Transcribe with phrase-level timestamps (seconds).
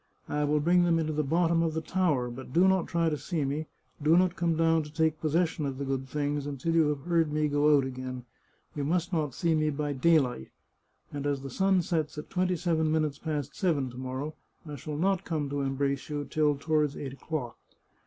[0.27, 3.17] I will bring them into the bottom of the tower, but do not try to
[3.19, 3.67] see me,
[4.01, 7.31] do not come down to take possession of the good things until you have heard
[7.31, 8.25] me go out again;
[8.75, 10.49] you must not see me by daylight,
[11.13, 14.33] and as the sun sets at twenty seven minutes past seven to morrow,
[14.67, 17.59] I shall not come to embrace you till toward eight o'clock.